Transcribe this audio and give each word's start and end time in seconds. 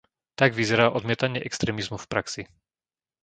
Tak 0.39 0.51
vyzerá 0.59 0.85
odmietanie 0.97 1.39
extrémizmu 1.49 1.97
v 2.01 2.09
praxi. 2.13 2.41